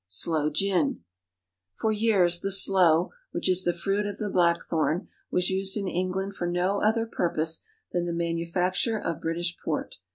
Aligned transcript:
Sloe 0.07 0.49
Gin. 0.49 1.03
For 1.75 1.91
years 1.91 2.39
the 2.39 2.51
sloe, 2.51 3.11
which 3.33 3.47
is 3.47 3.63
the 3.65 3.71
fruit 3.71 4.07
of 4.07 4.17
the 4.17 4.31
black 4.31 4.63
thorn, 4.67 5.07
was 5.29 5.51
used 5.51 5.77
in 5.77 5.87
England 5.87 6.33
for 6.33 6.47
no 6.47 6.81
other 6.81 7.05
purpose 7.05 7.63
than 7.91 8.07
the 8.07 8.11
manufacture 8.11 8.97
of 8.99 9.21
British 9.21 9.55
Port. 9.63 9.97